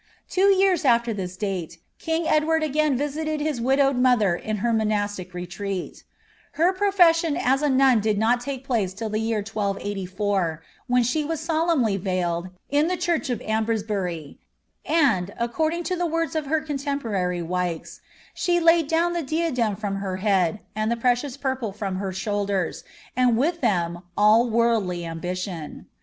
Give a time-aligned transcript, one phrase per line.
[0.27, 5.31] Two years after this date, king Edward again visited his widowed 3Cher in her monastic
[5.35, 6.03] retreat
[6.53, 11.23] Her profession as a nun did not take ice till the year 1284, when she
[11.23, 14.39] was solemnly veiled, in the church Ambresbury;
[14.83, 18.01] and, according to the words of her contemporary ikes, ^
[18.33, 22.83] she laid down the diadem from her head, and the precious trple from her shoulders,
[23.15, 25.85] and with them all worldly ambition."